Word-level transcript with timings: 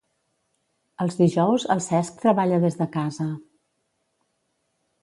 Els 1.05 1.17
dijous 1.19 1.67
el 1.75 1.83
Cesc 1.89 2.17
treballa 2.25 2.59
des 2.65 2.79
de 2.81 2.89
casa. 2.99 3.29